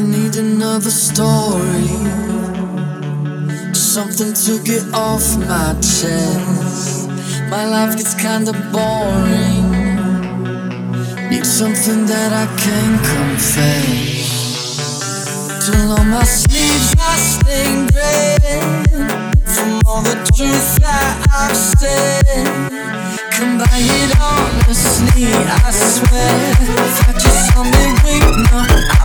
need 0.00 0.36
another 0.36 0.90
story. 0.90 1.88
Something 3.74 4.32
to 4.32 4.62
get 4.62 4.84
off 4.94 5.36
my 5.38 5.74
chest. 5.80 7.08
My 7.50 7.66
life 7.66 7.96
gets 7.96 8.14
kinda 8.14 8.52
boring. 8.72 9.70
Need 11.30 11.46
something 11.46 12.06
that 12.06 12.32
I 12.32 12.46
can 12.64 12.90
confess. 13.12 14.28
Till 15.64 15.92
on 15.92 16.08
my 16.08 16.24
sleeves 16.24 16.94
I 16.98 17.16
stained 17.18 17.94
red 17.94 18.42
From 19.44 19.82
all 19.84 20.00
the 20.00 20.16
truth 20.34 20.76
that 20.80 21.26
I've 21.28 21.54
said 21.54 22.24
Come 23.32 23.58
by 23.58 23.76
it 23.76 24.10
honestly, 24.18 25.26
I 25.26 25.70
swear 25.70 26.54
Thought 26.96 27.22
you 27.22 27.32
saw 27.52 27.64
me 27.64 27.84
weak, 28.02 28.24
no 28.50 28.97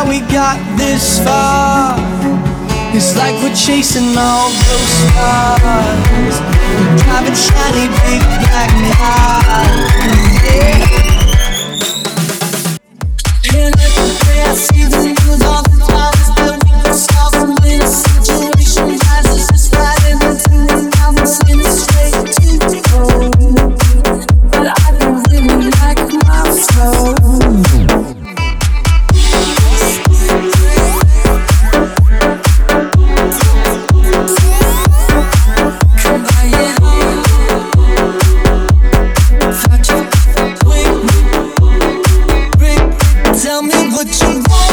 how 0.00 0.08
we 0.08 0.20
got 0.32 0.56
this 0.78 1.22
far. 1.24 1.94
It's 2.96 3.16
like 3.16 3.34
we're 3.42 3.54
chasing 3.54 4.16
all 4.16 4.48
those 4.48 4.92
stars. 5.12 6.36
Driving 7.02 7.34
shiny 7.34 7.88
big. 8.04 8.29
what 44.00 44.22
you 44.22 44.40
want. 44.48 44.69